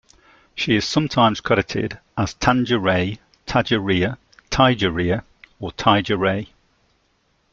[0.55, 4.15] She is sometimes credited as Tanja Rae, Taja Rea,
[4.49, 5.19] Taija Rea,
[5.59, 6.47] or Taija Ray.